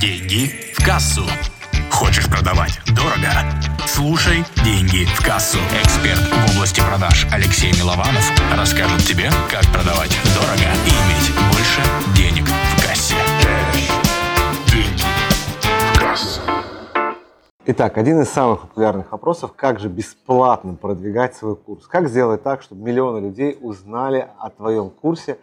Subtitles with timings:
[0.00, 1.24] Деньги в кассу.
[1.90, 3.32] Хочешь продавать дорого?
[3.84, 5.58] Слушай «Деньги в кассу».
[5.82, 11.82] Эксперт в области продаж Алексей Милованов расскажет тебе, как продавать дорого и иметь больше
[12.16, 13.16] денег в кассе.
[14.72, 15.02] Деньги
[15.92, 16.40] в кассу.
[17.66, 21.88] Итак, один из самых популярных вопросов, как же бесплатно продвигать свой курс?
[21.88, 25.38] Как сделать так, чтобы миллионы людей узнали о твоем курсе,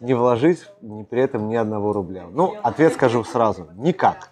[0.00, 2.26] не вложить ни при этом ни одного рубля?
[2.30, 4.30] Ну, ответ скажу сразу, никак.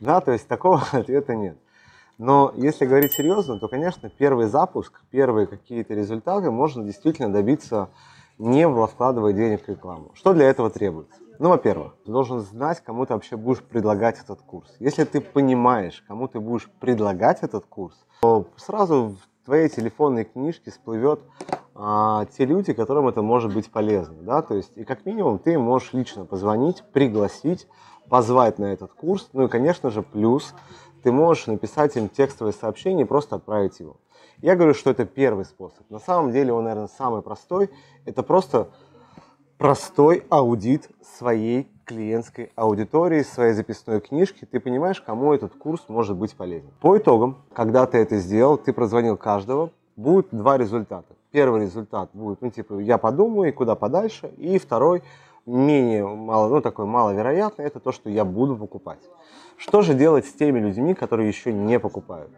[0.00, 1.58] Да, то есть такого ответа нет.
[2.18, 7.88] Но если говорить серьезно, то, конечно, первый запуск, первые какие-то результаты можно действительно добиться,
[8.38, 10.10] не вкладывая денег в рекламу.
[10.14, 11.18] Что для этого требуется?
[11.38, 14.76] Ну, во-первых, ты должен знать, кому ты вообще будешь предлагать этот курс.
[14.78, 21.20] Если ты понимаешь, кому ты будешь предлагать этот курс, то сразу твоей телефонной книжке всплывет
[21.74, 24.22] а, те люди, которым это может быть полезно.
[24.22, 24.42] Да?
[24.42, 27.66] То есть, и как минимум ты можешь лично позвонить, пригласить,
[28.08, 29.30] позвать на этот курс.
[29.32, 30.54] Ну и, конечно же, плюс
[31.02, 33.96] ты можешь написать им текстовое сообщение и просто отправить его.
[34.42, 35.88] Я говорю, что это первый способ.
[35.90, 37.70] На самом деле он, наверное, самый простой.
[38.06, 38.68] Это просто
[39.58, 46.36] простой аудит своей клиентской аудитории, своей записной книжки, ты понимаешь, кому этот курс может быть
[46.36, 46.70] полезен.
[46.80, 51.12] По итогам, когда ты это сделал, ты прозвонил каждого, будет два результата.
[51.32, 54.28] Первый результат будет, ну, типа, я подумаю, и куда подальше.
[54.36, 55.02] И второй,
[55.46, 59.00] менее мало, ну, такой маловероятный, это то, что я буду покупать.
[59.56, 62.30] Что же делать с теми людьми, которые еще не покупают?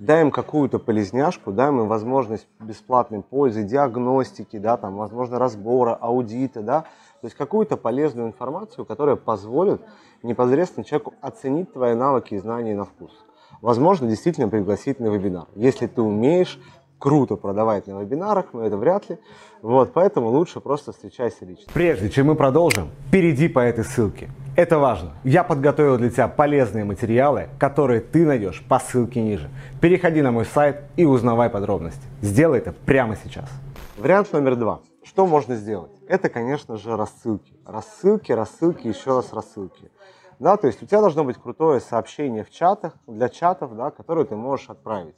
[0.00, 6.62] дай им какую-то полезняшку, дай им возможность бесплатной пользы, диагностики, да, там, возможно, разбора, аудита,
[6.62, 6.84] да,
[7.20, 9.82] то есть какую-то полезную информацию, которая позволит
[10.22, 13.12] непосредственно человеку оценить твои навыки и знания на вкус.
[13.60, 15.46] Возможно, действительно пригласить на вебинар.
[15.54, 16.58] Если ты умеешь
[17.00, 19.18] круто продавать на вебинарах, но это вряд ли.
[19.62, 21.64] Вот, поэтому лучше просто встречайся лично.
[21.72, 24.30] Прежде чем мы продолжим, перейди по этой ссылке.
[24.56, 25.12] Это важно.
[25.24, 29.48] Я подготовил для тебя полезные материалы, которые ты найдешь по ссылке ниже.
[29.80, 32.02] Переходи на мой сайт и узнавай подробности.
[32.20, 33.48] Сделай это прямо сейчас.
[33.96, 34.80] Вариант номер два.
[35.02, 35.92] Что можно сделать?
[36.06, 37.54] Это, конечно же, рассылки.
[37.64, 39.90] Рассылки, рассылки, еще раз рассылки.
[40.38, 44.24] Да, то есть у тебя должно быть крутое сообщение в чатах, для чатов, да, которое
[44.24, 45.16] ты можешь отправить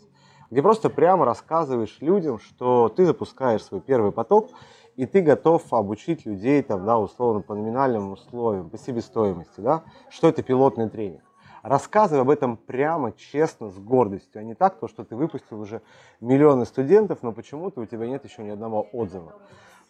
[0.53, 4.50] где просто прямо рассказываешь людям, что ты запускаешь свой первый поток,
[4.97, 10.28] и ты готов обучить людей, там, да, условно, по номинальным условиям, по себестоимости, да, что
[10.28, 11.22] это пилотный тренинг.
[11.62, 15.81] Рассказывай об этом прямо, честно, с гордостью, а не так, то, что ты выпустил уже
[16.21, 19.32] миллионы студентов, но почему-то у тебя нет еще ни одного отзыва.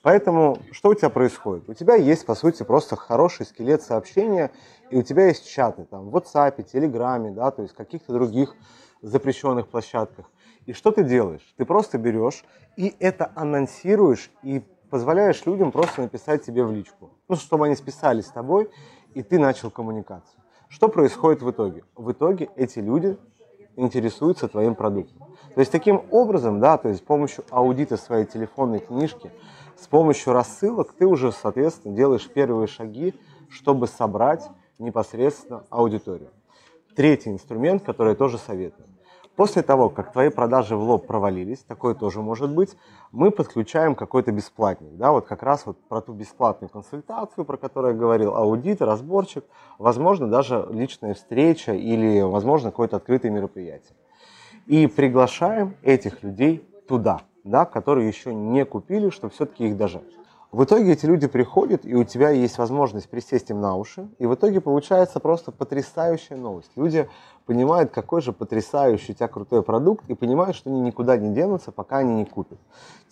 [0.03, 1.69] Поэтому что у тебя происходит?
[1.69, 4.51] У тебя есть, по сути, просто хороший скелет сообщения,
[4.91, 8.55] и у тебя есть чаты там в WhatsApp, Телеграме, да, то есть каких-то других
[9.01, 10.31] запрещенных площадках.
[10.67, 11.55] И что ты делаешь?
[11.57, 12.45] Ты просто берешь
[12.77, 17.11] и это анонсируешь и позволяешь людям просто написать тебе в личку.
[17.29, 18.71] Ну, чтобы они списались с тобой,
[19.15, 20.43] и ты начал коммуникацию.
[20.69, 21.85] Что происходит в итоге?
[21.95, 23.17] В итоге эти люди
[23.77, 25.19] интересуются твоим продуктом.
[25.55, 29.31] То есть таким образом, да, то есть с помощью аудита своей телефонной книжки,
[29.77, 33.15] с помощью рассылок ты уже, соответственно, делаешь первые шаги,
[33.49, 36.31] чтобы собрать непосредственно аудиторию.
[36.97, 38.89] Третий инструмент, который я тоже советую.
[39.35, 42.77] После того, как твои продажи в лоб провалились, такое тоже может быть,
[43.13, 44.95] мы подключаем какой-то бесплатник.
[44.97, 49.45] Да, вот как раз вот про ту бесплатную консультацию, про которую я говорил, аудит, разборчик,
[49.79, 53.97] возможно, даже личная встреча или, возможно, какое-то открытое мероприятие.
[54.67, 60.03] И приглашаем этих людей туда, да, которые еще не купили, чтобы все-таки их дожать.
[60.53, 64.27] В итоге эти люди приходят, и у тебя есть возможность присесть им на уши, и
[64.27, 66.71] в итоге получается просто потрясающая новость.
[66.77, 67.09] Люди
[67.47, 71.73] понимают, какой же потрясающий у тебя крутой продукт, и понимают, что они никуда не денутся,
[71.73, 72.59] пока они не купят.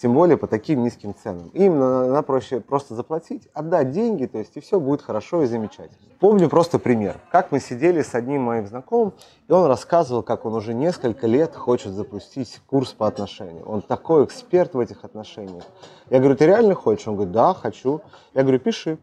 [0.01, 1.49] Тем более по таким низким ценам.
[1.49, 5.99] Им надо проще просто заплатить, отдать деньги, то есть и все будет хорошо и замечательно.
[6.21, 7.17] Помню просто пример.
[7.31, 9.13] Как мы сидели с одним моим знакомым,
[9.49, 13.69] и он рассказывал, как он уже несколько лет хочет запустить курс по отношениям.
[13.69, 15.65] Он такой эксперт в этих отношениях.
[16.09, 17.07] Я говорю, ты реально хочешь?
[17.07, 18.01] Он говорит, да, хочу.
[18.33, 18.99] Я говорю, пиши.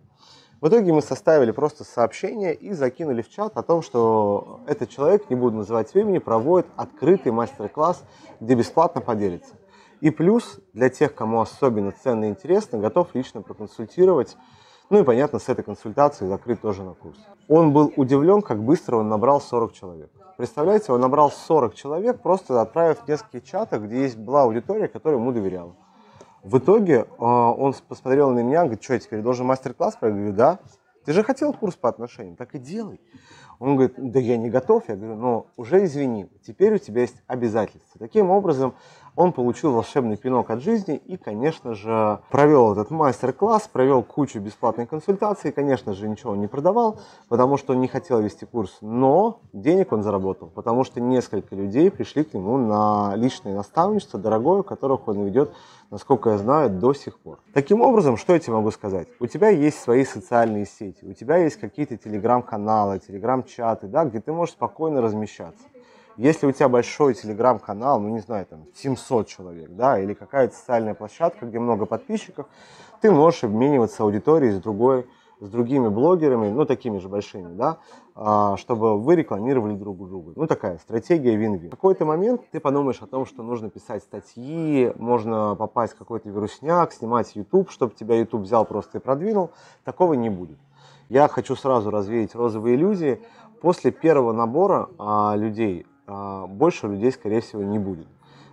[0.60, 5.30] В итоге мы составили просто сообщение и закинули в чат о том, что этот человек,
[5.30, 8.04] не буду называть имени, проводит открытый мастер-класс,
[8.40, 9.54] где бесплатно поделится.
[10.02, 14.36] И плюс для тех, кому особенно ценно и интересно, готов лично проконсультировать.
[14.90, 17.20] Ну и понятно, с этой консультацией закрыть тоже на курс.
[17.48, 20.10] Он был удивлен, как быстро он набрал 40 человек.
[20.38, 25.32] Представляете, он набрал 40 человек, просто отправив несколько чатов, где есть была аудитория, которая ему
[25.32, 25.76] доверяла.
[26.48, 30.32] В итоге э, он посмотрел на меня, говорит, что я теперь должен мастер-класс Я говорю,
[30.32, 30.60] да.
[31.04, 33.02] Ты же хотел курс по отношениям, так и делай.
[33.60, 34.88] Он говорит, да я не готов.
[34.88, 38.00] Я говорю, но уже извини, теперь у тебя есть обязательства.
[38.00, 38.76] Таким образом,
[39.18, 44.90] он получил волшебный пинок от жизни и, конечно же, провел этот мастер-класс, провел кучу бесплатных
[44.90, 50.04] консультаций, конечно же, ничего не продавал, потому что не хотел вести курс, но денег он
[50.04, 55.52] заработал, потому что несколько людей пришли к нему на личное наставничество, дорогое, которых он ведет,
[55.90, 57.40] насколько я знаю, до сих пор.
[57.54, 59.08] Таким образом, что я тебе могу сказать?
[59.20, 64.32] У тебя есть свои социальные сети, у тебя есть какие-то телеграм-каналы, телеграм-чаты, да, где ты
[64.32, 65.64] можешь спокойно размещаться.
[66.18, 70.96] Если у тебя большой телеграм-канал, ну не знаю, там 700 человек, да, или какая-то социальная
[70.96, 72.48] площадка, где много подписчиков,
[73.02, 75.06] ты можешь обмениваться аудиторией с другой,
[75.40, 77.78] с другими блогерами, ну такими же большими, да,
[78.16, 80.34] а, чтобы вы рекламировали друг друга.
[80.36, 81.68] Ну такая стратегия вин-вин.
[81.68, 86.30] В какой-то момент ты подумаешь о том, что нужно писать статьи, можно попасть в какой-то
[86.30, 89.52] вирусняк, снимать YouTube, чтобы тебя YouTube взял просто и продвинул.
[89.84, 90.58] Такого не будет.
[91.10, 93.22] Я хочу сразу развеять розовые иллюзии.
[93.62, 98.08] После первого набора а, людей больше людей, скорее всего, не будет.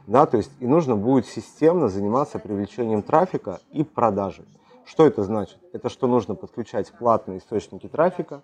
[0.07, 4.45] Да, то есть и нужно будет системно заниматься привлечением трафика и продажей.
[4.85, 5.59] Что это значит?
[5.73, 8.43] Это что нужно подключать платные источники трафика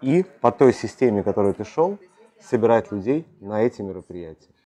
[0.00, 1.98] и по той системе, которой ты шел,
[2.40, 4.53] собирать людей на эти мероприятия.